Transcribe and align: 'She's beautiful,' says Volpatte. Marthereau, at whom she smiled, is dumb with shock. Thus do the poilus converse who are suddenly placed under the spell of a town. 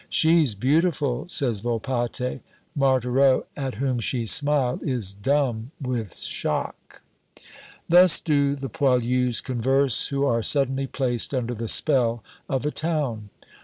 'She's 0.09 0.55
beautiful,' 0.55 1.27
says 1.29 1.59
Volpatte. 1.61 2.39
Marthereau, 2.75 3.45
at 3.55 3.75
whom 3.75 3.99
she 3.99 4.25
smiled, 4.25 4.81
is 4.81 5.13
dumb 5.13 5.69
with 5.79 6.15
shock. 6.17 7.03
Thus 7.87 8.19
do 8.19 8.55
the 8.55 8.67
poilus 8.67 9.41
converse 9.41 10.07
who 10.07 10.25
are 10.25 10.41
suddenly 10.41 10.87
placed 10.87 11.35
under 11.35 11.53
the 11.53 11.67
spell 11.67 12.23
of 12.49 12.65
a 12.65 12.71
town. 12.71 13.29